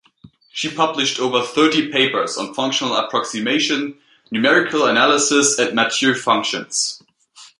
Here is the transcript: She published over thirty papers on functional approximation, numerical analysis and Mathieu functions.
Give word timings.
She 0.51 0.73
published 0.75 1.19
over 1.19 1.43
thirty 1.43 1.91
papers 1.91 2.35
on 2.35 2.55
functional 2.55 2.95
approximation, 2.95 3.99
numerical 4.31 4.87
analysis 4.87 5.59
and 5.59 5.75
Mathieu 5.75 6.15
functions. 6.15 7.03